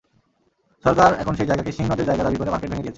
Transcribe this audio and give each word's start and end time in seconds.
সরকার 0.85 1.11
এখন 1.13 1.33
সেই 1.35 1.47
জায়গাকে 1.47 1.71
শিং 1.71 1.85
নদের 1.87 2.05
জায়গা 2.05 2.23
দাবি 2.23 2.37
করে 2.37 2.51
মার্কেট 2.51 2.69
ভেঙে 2.71 2.75
দিয়েছে। 2.77 2.89